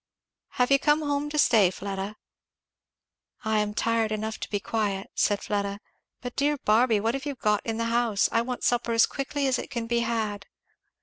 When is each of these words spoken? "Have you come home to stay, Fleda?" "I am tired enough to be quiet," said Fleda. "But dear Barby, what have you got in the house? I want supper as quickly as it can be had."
"Have 0.53 0.71
you 0.71 0.79
come 0.79 1.03
home 1.03 1.29
to 1.29 1.37
stay, 1.37 1.69
Fleda?" 1.69 2.15
"I 3.45 3.59
am 3.59 3.75
tired 3.75 4.11
enough 4.11 4.39
to 4.39 4.49
be 4.49 4.59
quiet," 4.59 5.11
said 5.13 5.43
Fleda. 5.43 5.79
"But 6.21 6.35
dear 6.35 6.57
Barby, 6.57 6.99
what 6.99 7.13
have 7.13 7.27
you 7.27 7.35
got 7.35 7.61
in 7.63 7.77
the 7.77 7.85
house? 7.85 8.27
I 8.31 8.41
want 8.41 8.63
supper 8.63 8.93
as 8.93 9.05
quickly 9.05 9.45
as 9.45 9.59
it 9.59 9.69
can 9.69 9.85
be 9.85 9.99
had." 9.99 10.47